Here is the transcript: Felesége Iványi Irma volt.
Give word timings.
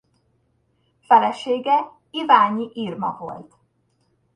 Felesége 1.01 1.91
Iványi 2.11 2.69
Irma 2.73 3.17
volt. 3.19 3.55